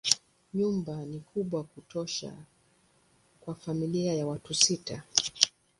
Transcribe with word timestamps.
Nyumba 0.53 1.05
ni 1.05 1.19
kubwa 1.19 1.63
kutosha 1.63 2.33
kwa 3.39 3.55
familia 3.55 4.13
ya 4.13 4.27
watu 4.27 4.53
sita. 4.53 5.03